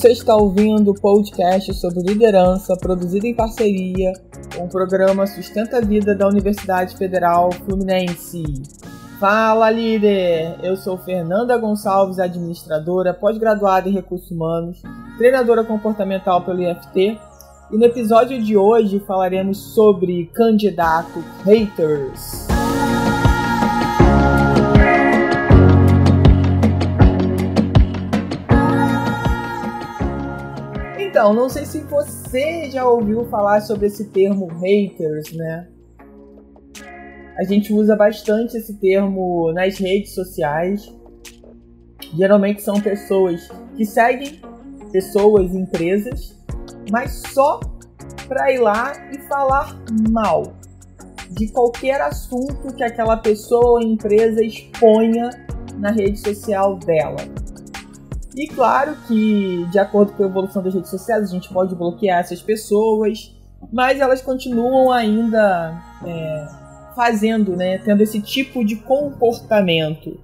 [0.00, 4.14] Você está ouvindo o podcast sobre liderança, produzido em parceria
[4.56, 8.42] com o programa Sustenta a Vida da Universidade Federal Fluminense.
[9.20, 10.56] Fala, líder!
[10.62, 14.80] Eu sou Fernanda Gonçalves, administradora, pós-graduada em recursos humanos,
[15.18, 17.18] treinadora comportamental pelo IFT,
[17.70, 22.49] e no episódio de hoje falaremos sobre candidato haters.
[31.20, 35.68] Então, não sei se você já ouviu falar sobre esse termo haters, né?
[37.36, 40.90] A gente usa bastante esse termo nas redes sociais.
[42.14, 44.40] Geralmente são pessoas que seguem
[44.90, 46.34] pessoas, empresas,
[46.90, 47.60] mas só
[48.26, 50.54] para ir lá e falar mal
[51.32, 55.28] de qualquer assunto que aquela pessoa ou empresa exponha
[55.76, 57.18] na rede social dela.
[58.36, 62.20] E claro que, de acordo com a evolução das redes sociais, a gente pode bloquear
[62.20, 63.34] essas pessoas,
[63.72, 66.48] mas elas continuam ainda é,
[66.94, 70.18] fazendo, né, tendo esse tipo de comportamento.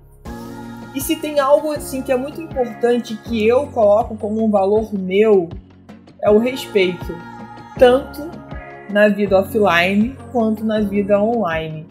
[0.95, 4.95] E se tem algo assim que é muito importante que eu coloco como um valor
[4.95, 5.49] meu,
[6.23, 7.15] é o respeito,
[7.79, 8.31] tanto
[8.89, 11.87] na vida offline quanto na vida online.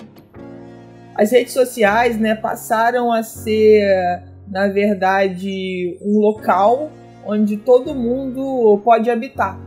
[1.14, 6.92] As redes sociais, né, passaram a ser na verdade, um local
[7.26, 9.60] onde todo mundo pode habitar,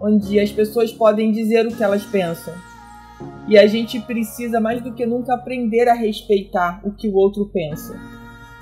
[0.00, 2.52] onde as pessoas podem dizer o que elas pensam.
[3.48, 7.46] E a gente precisa mais do que nunca aprender a respeitar o que o outro
[7.46, 7.98] pensa.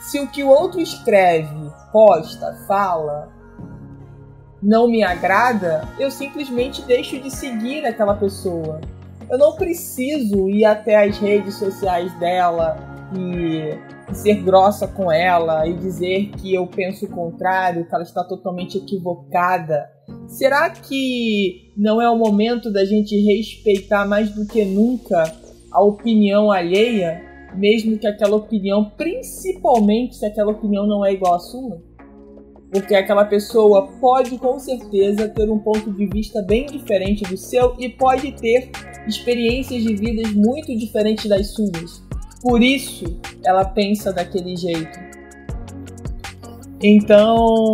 [0.01, 3.29] Se o que o outro escreve, posta, fala,
[4.63, 8.81] não me agrada, eu simplesmente deixo de seguir aquela pessoa.
[9.29, 12.77] Eu não preciso ir até as redes sociais dela
[13.15, 13.77] e
[14.13, 18.79] ser grossa com ela e dizer que eu penso o contrário, que ela está totalmente
[18.79, 19.89] equivocada.
[20.27, 25.25] Será que não é o momento da gente respeitar mais do que nunca
[25.71, 27.23] a opinião alheia,
[27.55, 31.83] mesmo que aquela opinião, principalmente se aquela opinião não é igual à sua?
[32.71, 37.75] Porque aquela pessoa pode com certeza ter um ponto de vista bem diferente do seu
[37.79, 38.71] e pode ter
[39.07, 42.08] experiências de vidas muito diferentes das suas.
[42.43, 43.05] Por isso
[43.45, 44.99] ela pensa daquele jeito.
[46.81, 47.73] Então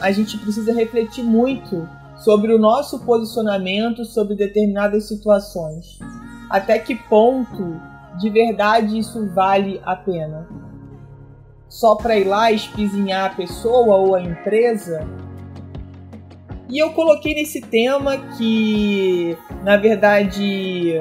[0.00, 5.98] a gente precisa refletir muito sobre o nosso posicionamento sobre determinadas situações.
[6.50, 7.80] Até que ponto
[8.18, 10.46] de verdade isso vale a pena?
[11.68, 15.06] Só para ir lá espizinhar a pessoa ou a empresa?
[16.70, 21.00] E eu coloquei nesse tema que, na verdade,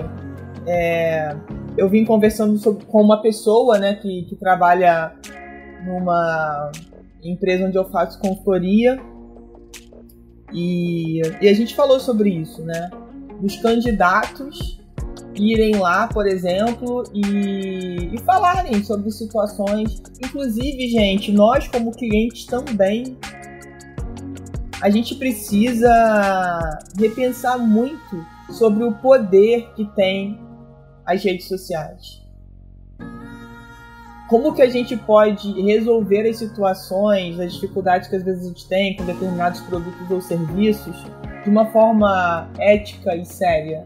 [0.66, 1.36] é,
[1.78, 5.14] eu vim conversando sobre, com uma pessoa, né, que, que trabalha
[5.86, 6.72] numa
[7.24, 9.00] empresa onde eu faço consultoria
[10.54, 12.90] e, e a gente falou sobre isso, né,
[13.40, 14.78] dos candidatos
[15.36, 20.02] irem lá, por exemplo, e, e falarem sobre situações.
[20.24, 23.16] Inclusive, gente, nós como clientes também
[24.82, 30.40] a gente precisa repensar muito sobre o poder que tem
[31.08, 32.22] as redes sociais.
[34.28, 38.68] Como que a gente pode resolver as situações, as dificuldades que às vezes a gente
[38.68, 41.06] tem com determinados produtos ou serviços
[41.46, 43.86] de uma forma ética e séria?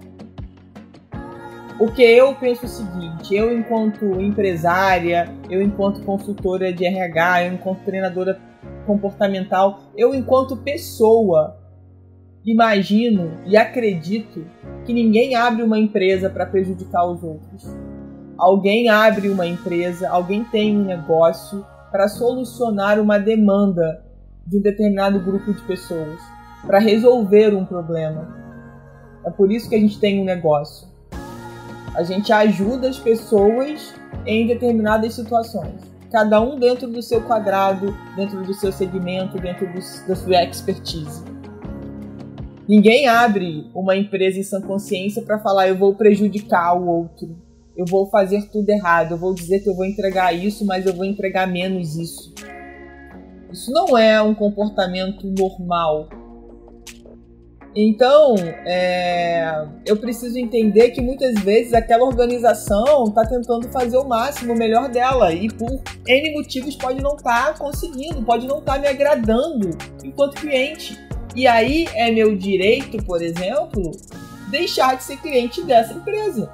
[1.77, 7.83] Porque eu penso o seguinte, eu enquanto empresária, eu enquanto consultora de RH, eu enquanto
[7.83, 8.39] treinadora
[8.87, 11.60] comportamental, eu enquanto pessoa,
[12.45, 14.45] imagino e acredito
[14.85, 17.67] que ninguém abre uma empresa para prejudicar os outros.
[18.37, 24.03] Alguém abre uma empresa, alguém tem um negócio para solucionar uma demanda
[24.47, 26.19] de um determinado grupo de pessoas,
[26.65, 28.35] para resolver um problema.
[29.23, 30.87] É por isso que a gente tem um negócio.
[31.93, 33.93] A gente ajuda as pessoas
[34.25, 35.81] em determinadas situações.
[36.11, 41.23] Cada um dentro do seu quadrado, dentro do seu segmento, dentro do, da sua expertise.
[42.67, 47.35] Ninguém abre uma empresa em sã consciência para falar eu vou prejudicar o outro.
[47.75, 49.11] Eu vou fazer tudo errado.
[49.11, 52.33] Eu vou dizer que eu vou entregar isso, mas eu vou entregar menos isso.
[53.51, 56.07] Isso não é um comportamento normal.
[57.73, 58.35] Então,
[58.65, 64.57] é, eu preciso entender que muitas vezes aquela organização está tentando fazer o máximo, o
[64.57, 68.79] melhor dela, e por N motivos pode não estar tá conseguindo, pode não estar tá
[68.79, 69.69] me agradando
[70.03, 70.99] enquanto cliente.
[71.35, 73.91] E aí é meu direito, por exemplo,
[74.49, 76.51] deixar de ser cliente dessa empresa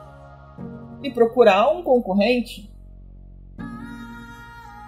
[1.03, 2.69] e procurar um concorrente.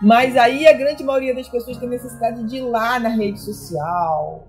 [0.01, 4.47] Mas aí a grande maioria das pessoas tem necessidade de ir lá na rede social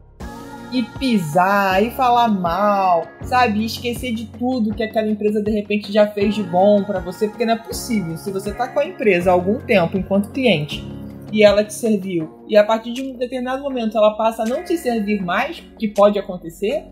[0.72, 3.60] e pisar e falar mal, sabe?
[3.60, 7.26] E esquecer de tudo que aquela empresa de repente já fez de bom para você,
[7.26, 8.16] porque não é possível.
[8.16, 10.99] Se você tá com a empresa há algum tempo enquanto cliente
[11.32, 14.64] e ela te serviu, e a partir de um determinado momento ela passa a não
[14.64, 16.84] te servir mais, que pode acontecer,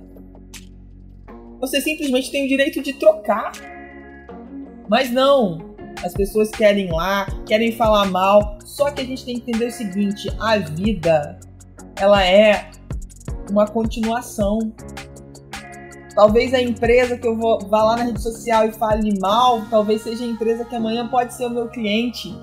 [1.60, 3.52] você simplesmente tem o direito de trocar.
[4.88, 5.74] Mas não,
[6.04, 8.58] as pessoas querem ir lá, querem falar mal.
[8.64, 11.38] Só que a gente tem que entender o seguinte: a vida
[11.96, 12.70] ela é
[13.50, 14.72] uma continuação.
[16.14, 20.02] Talvez a empresa que eu vou vá lá na rede social e fale mal, talvez
[20.02, 22.34] seja a empresa que amanhã pode ser o meu cliente.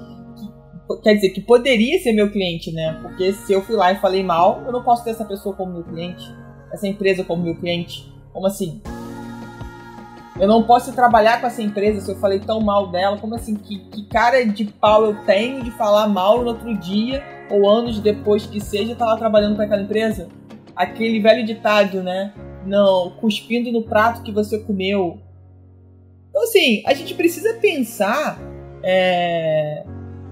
[0.88, 2.98] Que, quer dizer, que poderia ser meu cliente, né?
[3.02, 5.74] Porque se eu fui lá e falei mal, eu não posso ter essa pessoa como
[5.74, 6.24] meu cliente,
[6.72, 8.12] essa empresa como meu cliente.
[8.34, 8.82] Como assim?
[10.40, 13.18] Eu não posso trabalhar com essa empresa se eu falei tão mal dela.
[13.18, 13.56] Como assim?
[13.56, 18.00] Que, que cara de pau eu tenho de falar mal no outro dia ou anos
[18.00, 20.28] depois que seja, tá lá trabalhando para aquela empresa?
[20.76, 22.34] Aquele velho ditado, né?
[22.66, 25.20] Não, cuspindo no prato que você comeu.
[26.30, 28.38] Então, assim, a gente precisa pensar
[28.84, 29.86] é,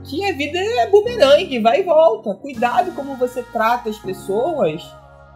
[0.04, 2.36] que a vida é bumerangue, vai e volta.
[2.36, 4.84] Cuidado como você trata as pessoas,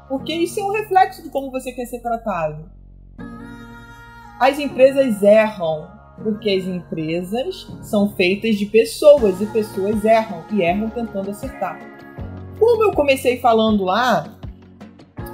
[0.08, 2.70] porque isso é um reflexo de como você quer ser tratado.
[4.40, 5.88] As empresas erram,
[6.22, 11.80] porque as empresas são feitas de pessoas e pessoas erram e erram tentando acertar.
[12.60, 14.34] Como eu comecei falando lá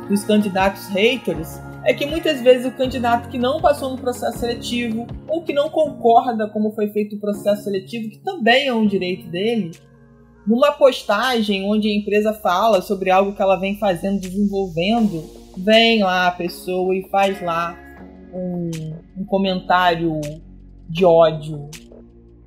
[0.08, 5.06] dos candidatos haters, é que muitas vezes o candidato que não passou no processo seletivo
[5.28, 9.30] ou que não concorda como foi feito o processo seletivo, que também é um direito
[9.30, 9.72] dele,
[10.48, 15.24] numa postagem onde a empresa fala sobre algo que ela vem fazendo, desenvolvendo,
[15.58, 17.78] vem lá a pessoa e faz lá
[18.34, 18.72] um,
[19.18, 20.20] um comentário
[20.90, 21.70] de ódio,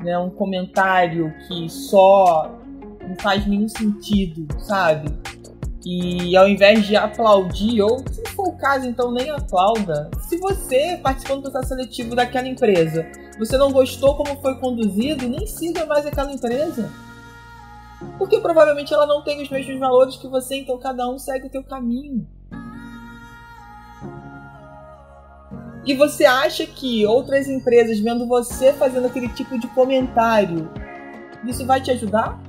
[0.01, 0.19] né?
[0.19, 2.59] um comentário que só
[3.07, 5.09] não faz nenhum sentido, sabe?
[5.89, 10.11] E ao invés de aplaudir, ou se for o caso, então nem aplauda.
[10.29, 13.07] Se você participou do processo seletivo daquela empresa,
[13.39, 16.91] você não gostou como foi conduzido, nem siga mais aquela empresa.
[18.19, 21.51] Porque provavelmente ela não tem os mesmos valores que você, então cada um segue o
[21.53, 22.27] seu caminho.
[25.85, 30.69] E você acha que outras empresas vendo você fazendo aquele tipo de comentário,
[31.45, 32.43] isso vai te ajudar?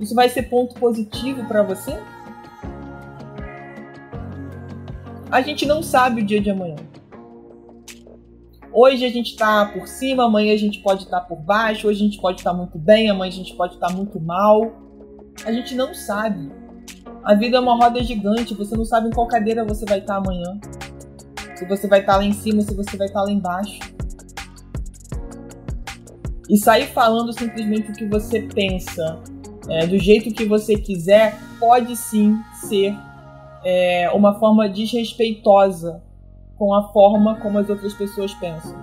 [0.00, 1.94] Isso vai ser ponto positivo para você?
[5.30, 6.76] A gente não sabe o dia de amanhã.
[8.72, 12.00] Hoje a gente está por cima, amanhã a gente pode estar tá por baixo, hoje
[12.00, 14.72] a gente pode estar tá muito bem, amanhã a gente pode estar tá muito mal.
[15.44, 16.50] A gente não sabe.
[17.22, 20.16] A vida é uma roda gigante, você não sabe em qual cadeira você vai estar
[20.16, 20.58] amanhã
[21.58, 23.78] se você vai estar tá lá em cima, se você vai estar tá lá embaixo.
[26.48, 29.20] E sair falando simplesmente o que você pensa,
[29.68, 32.38] é, do jeito que você quiser, pode sim
[32.68, 32.96] ser
[33.64, 36.02] é, uma forma desrespeitosa
[36.56, 38.76] com a forma como as outras pessoas pensam.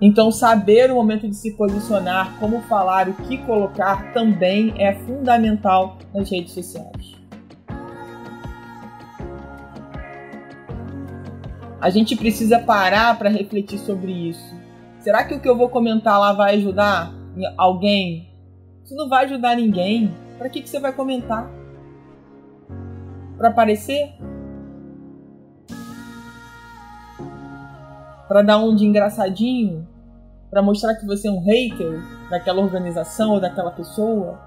[0.00, 5.96] Então, saber o momento de se posicionar, como falar, o que colocar também é fundamental
[6.12, 7.14] nas redes sociais.
[11.80, 14.54] A gente precisa parar para refletir sobre isso.
[14.98, 17.12] Será que o que eu vou comentar lá vai ajudar
[17.56, 18.28] alguém?
[18.84, 21.63] Se não vai ajudar ninguém, para que, que você vai comentar?
[23.36, 24.14] Para aparecer?
[28.28, 29.86] Para dar um de engraçadinho?
[30.50, 32.00] Para mostrar que você é um hater
[32.30, 34.38] daquela organização ou daquela pessoa?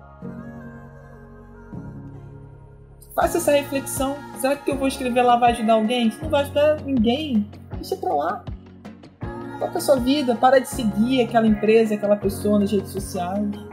[3.13, 4.15] Faça essa reflexão.
[4.39, 6.11] Será que eu vou escrever lá vai ajudar alguém?
[6.11, 8.43] Se não vai ajudar ninguém, deixa pra lá.
[9.59, 13.66] Toca a sua vida, para de seguir aquela empresa, aquela pessoa nas redes sociais.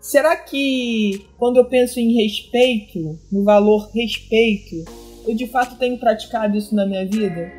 [0.00, 4.84] Será que quando eu penso em respeito, no valor respeito,
[5.26, 7.52] eu de fato tenho praticado isso na minha vida?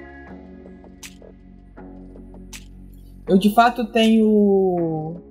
[3.27, 5.21] Eu de fato tenho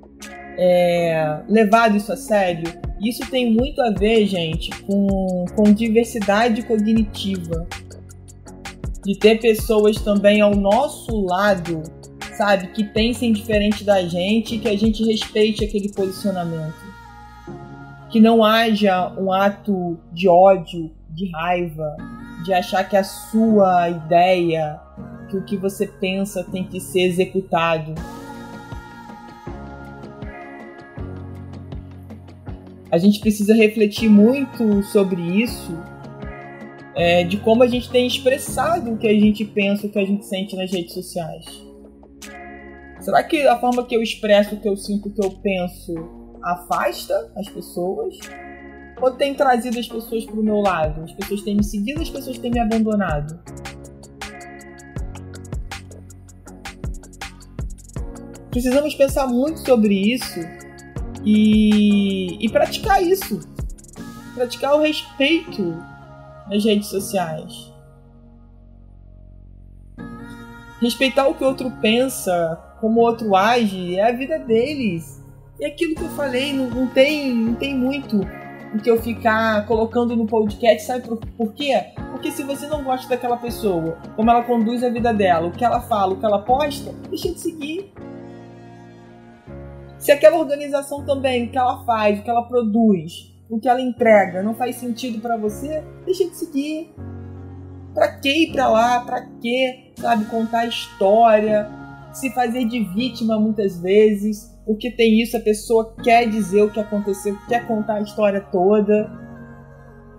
[0.59, 2.73] é, levado isso a sério.
[3.00, 7.67] Isso tem muito a ver, gente, com, com diversidade cognitiva.
[9.05, 11.83] De ter pessoas também ao nosso lado,
[12.37, 16.88] sabe, que pensem diferente da gente e que a gente respeite aquele posicionamento.
[18.11, 21.97] Que não haja um ato de ódio, de raiva,
[22.45, 24.81] de achar que a sua ideia,
[25.29, 27.95] que o que você pensa tem que ser executado
[32.91, 35.77] A gente precisa refletir muito sobre isso
[36.95, 40.07] é, de como a gente tem expressado o que a gente pensa, o que a
[40.07, 41.45] gente sente nas redes sociais.
[43.00, 45.95] Será que a forma que eu expresso o que eu sinto, o que eu penso,
[46.42, 48.18] afasta as pessoas?
[49.00, 51.02] Ou tem trazido as pessoas para o meu lado?
[51.04, 53.38] As pessoas têm me seguido, as pessoas têm me abandonado?
[58.50, 60.40] Precisamos pensar muito sobre isso
[61.25, 63.40] e, e praticar isso.
[64.35, 65.76] Praticar o respeito
[66.49, 67.73] nas redes sociais.
[70.80, 75.18] Respeitar o que o outro pensa, como o outro age, é a vida deles.
[75.61, 78.21] E aquilo que eu falei, não, não tem, não tem muito
[78.75, 81.73] o que eu ficar colocando no podcast, sabe por, por quê?
[82.12, 85.65] Porque se você não gosta daquela pessoa, como ela conduz a vida dela, o que
[85.65, 87.93] ela fala, o que ela posta, deixa de seguir.
[89.99, 93.81] Se aquela organização também, o que ela faz, o que ela produz, o que ela
[93.81, 96.95] entrega não faz sentido para você, deixa de seguir.
[97.95, 99.00] Pra que ir pra lá?
[99.00, 101.69] Pra que, sabe, contar história,
[102.12, 104.57] se fazer de vítima muitas vezes?
[104.69, 109.11] Porque tem isso, a pessoa quer dizer o que aconteceu, quer contar a história toda.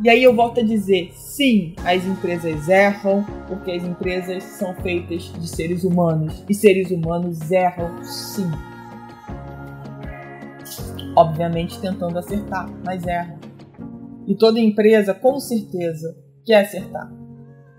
[0.04, 5.32] E aí eu volto a dizer, sim, as empresas erram, porque as empresas são feitas
[5.40, 6.44] de seres humanos.
[6.50, 8.52] E seres humanos erram sim
[11.20, 13.38] obviamente tentando acertar, mas erra.
[14.26, 16.16] E toda empresa, com certeza,
[16.46, 17.12] quer acertar.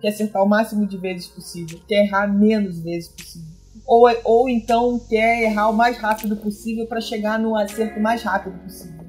[0.01, 3.50] Quer acertar o máximo de vezes possível, quer errar menos vezes possível.
[3.87, 8.59] Ou, ou então quer errar o mais rápido possível para chegar no acerto mais rápido
[8.59, 9.01] possível.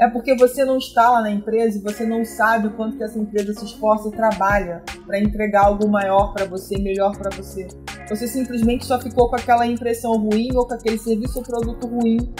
[0.00, 3.04] É porque você não está lá na empresa e você não sabe o quanto que
[3.04, 7.68] essa empresa se esforça e trabalha para entregar algo maior para você, melhor para você.
[8.08, 12.32] Você simplesmente só ficou com aquela impressão ruim ou com aquele serviço ou produto ruim.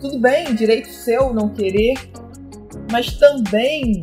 [0.00, 1.94] Tudo bem, direito seu não querer,
[2.90, 4.00] mas também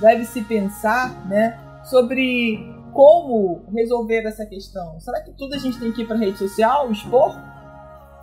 [0.00, 4.98] deve se pensar, né, sobre como resolver essa questão.
[5.00, 7.38] Será que tudo a gente tem que ir para rede social, expor,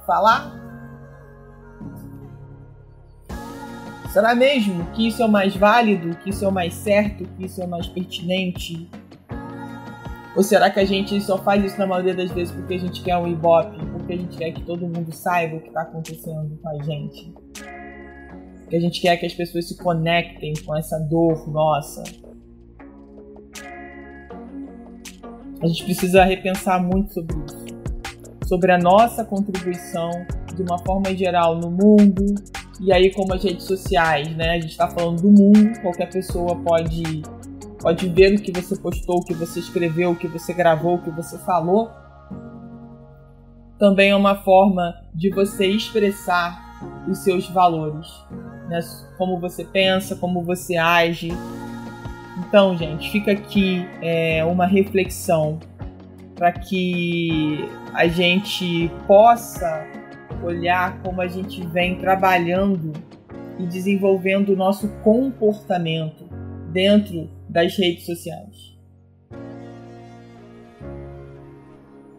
[0.06, 0.68] falar?
[4.12, 7.46] Será mesmo que isso é o mais válido, que isso é o mais certo, que
[7.46, 8.90] isso é o mais pertinente?
[10.36, 13.04] Ou será que a gente só faz isso na maioria das vezes porque a gente
[13.04, 16.58] quer um ibope, porque a gente quer que todo mundo saiba o que está acontecendo
[16.62, 17.34] com a gente?
[18.62, 22.04] Porque a gente quer que as pessoas se conectem com essa dor nossa.
[25.62, 27.66] A gente precisa repensar muito sobre isso.
[28.46, 30.12] Sobre a nossa contribuição
[30.56, 32.36] de uma forma geral no mundo.
[32.80, 34.52] E aí, como as redes sociais, né?
[34.52, 37.24] A gente está falando do mundo, qualquer pessoa pode
[37.80, 41.02] pode ver o que você postou, o que você escreveu, o que você gravou, o
[41.02, 41.90] que você falou.
[43.78, 48.08] Também é uma forma de você expressar os seus valores,
[48.68, 48.80] né?
[49.18, 51.30] como você pensa, como você age.
[52.48, 55.60] Então, gente, fica aqui é, uma reflexão
[56.34, 59.86] para que a gente possa
[60.42, 62.94] olhar como a gente vem trabalhando
[63.60, 66.24] e desenvolvendo o nosso comportamento
[66.72, 68.78] dentro das redes sociais.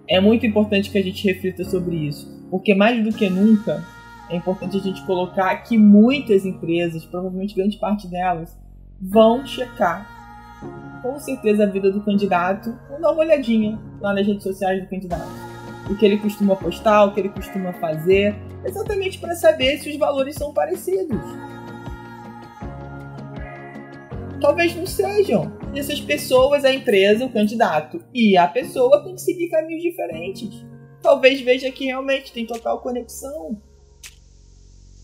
[0.06, 3.82] É muito importante que a gente reflita sobre isso, porque mais do que nunca
[4.28, 8.54] é importante a gente colocar que muitas empresas, provavelmente grande parte delas,
[9.00, 10.17] vão checar
[11.02, 14.88] com certeza a vida do candidato, vão dar uma olhadinha lá nas redes sociais do
[14.88, 15.28] candidato.
[15.90, 18.34] O que ele costuma postar, o que ele costuma fazer,
[18.64, 21.20] exatamente para saber se os valores são parecidos
[24.40, 25.56] talvez não sejam.
[25.74, 30.64] Essas pessoas, a empresa, o candidato e a pessoa têm que seguir caminhos diferentes.
[31.02, 33.60] Talvez veja que realmente tem total conexão.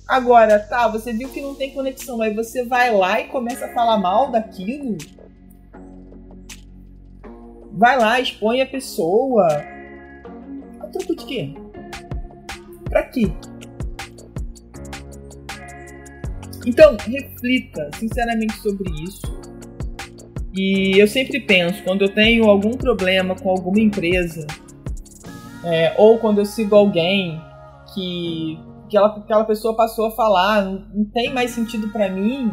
[0.08, 3.72] Agora, tá, você viu que não tem conexão, aí você vai lá e começa a
[3.72, 4.96] falar mal daquilo.
[7.76, 9.46] Vai lá, expõe a pessoa.
[10.80, 11.54] A troco de quê?
[12.88, 13.32] Pra quê?
[16.64, 19.22] Então, reflita sinceramente sobre isso.
[20.56, 24.46] E eu sempre penso, quando eu tenho algum problema com alguma empresa,
[25.64, 27.40] é, ou quando eu sigo alguém
[27.92, 32.52] que aquela, aquela pessoa passou a falar, não, não tem mais sentido para mim,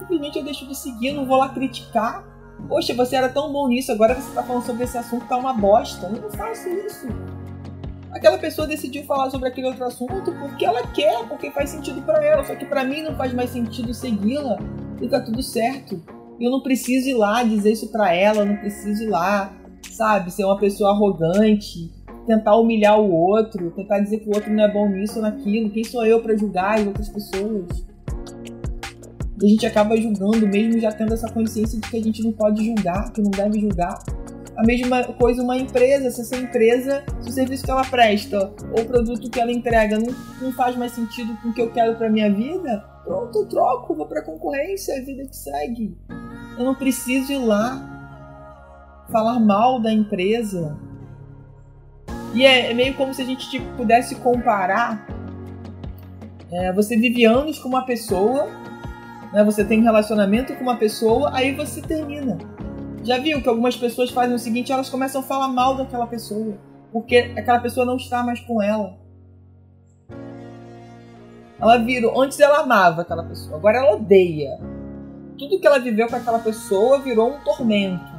[0.00, 2.26] simplesmente eu deixo de seguir, não vou lá criticar.
[2.66, 5.52] Poxa, você era tão bom nisso, agora você tá falando sobre esse assunto, tá uma
[5.52, 6.08] bosta.
[6.08, 7.06] Não faço isso
[8.18, 12.22] aquela pessoa decidiu falar sobre aquele outro assunto porque ela quer, porque faz sentido para
[12.24, 12.44] ela.
[12.44, 14.58] Só que para mim não faz mais sentido segui-la
[15.00, 16.00] e tá tudo certo.
[16.38, 19.52] Eu não preciso ir lá dizer isso para ela, eu não preciso ir lá,
[19.90, 21.92] sabe, ser uma pessoa arrogante,
[22.26, 25.70] tentar humilhar o outro, tentar dizer que o outro não é bom nisso ou naquilo.
[25.70, 27.87] Quem sou eu para julgar as outras pessoas?
[29.40, 32.64] A gente acaba julgando, mesmo já tendo essa consciência de que a gente não pode
[32.64, 33.98] julgar, que não deve julgar.
[34.56, 38.82] A mesma coisa uma empresa, se essa empresa, se o serviço que ela presta ou
[38.82, 41.94] o produto que ela entrega não, não faz mais sentido com o que eu quero
[41.94, 45.96] para minha vida, pronto, eu troco, vou para concorrência, a vida que segue.
[46.58, 47.98] Eu não preciso ir lá
[49.10, 50.76] falar mal da empresa.
[52.34, 55.06] E é, é meio como se a gente tipo, pudesse comparar.
[56.50, 58.48] É, você vive anos com uma pessoa,
[59.32, 62.38] né, você tem um relacionamento com uma pessoa, aí você termina
[63.08, 66.54] já viu que algumas pessoas fazem o seguinte, elas começam a falar mal daquela pessoa,
[66.92, 68.98] porque aquela pessoa não está mais com ela.
[71.60, 74.60] Ela virou, antes ela amava aquela pessoa, agora ela odeia.
[75.38, 78.18] Tudo que ela viveu com aquela pessoa virou um tormento.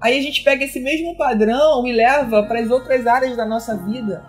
[0.00, 3.76] Aí a gente pega esse mesmo padrão e leva para as outras áreas da nossa
[3.76, 4.24] vida.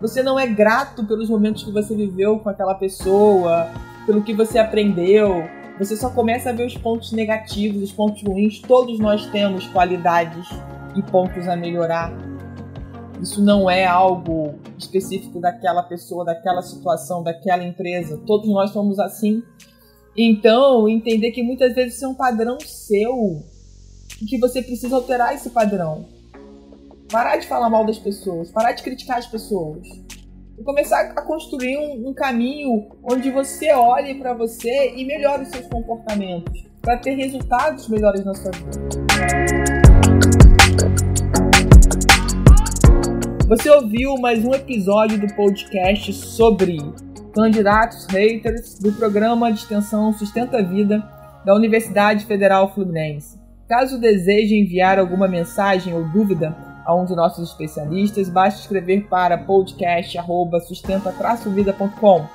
[0.00, 3.68] Você não é grato pelos momentos que você viveu com aquela pessoa,
[4.10, 5.48] pelo que você aprendeu,
[5.78, 8.58] você só começa a ver os pontos negativos, os pontos ruins.
[8.58, 10.48] Todos nós temos qualidades
[10.96, 12.12] e pontos a melhorar.
[13.22, 18.20] Isso não é algo específico daquela pessoa, daquela situação, daquela empresa.
[18.26, 19.44] Todos nós somos assim.
[20.16, 23.40] Então, entender que muitas vezes isso é um padrão seu
[24.20, 26.04] e que você precisa alterar esse padrão.
[27.08, 29.86] Parar de falar mal das pessoas, parar de criticar as pessoas
[30.60, 35.48] e começar a construir um, um caminho onde você olhe para você e melhore os
[35.48, 38.70] seus comportamentos para ter resultados melhores na sua vida.
[43.48, 46.76] Você ouviu mais um episódio do podcast sobre
[47.34, 51.02] candidatos haters do programa de extensão Sustenta a Vida
[51.42, 53.40] da Universidade Federal Fluminense.
[53.66, 56.54] Caso deseje enviar alguma mensagem ou dúvida,
[56.90, 62.26] a um de nossos especialistas, basta escrever para podcast@sustenta-vida.com,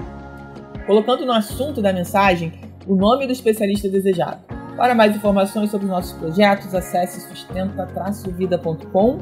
[0.88, 2.53] colocando no assunto da mensagem
[2.88, 4.45] o nome do especialista desejado.
[4.77, 9.18] Para mais informações sobre nossos projetos, acesse sustenta-vida.com,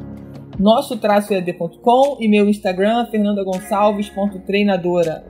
[0.59, 5.25] nosso-ed.com e meu Instagram fernandagonçalves.treinadora.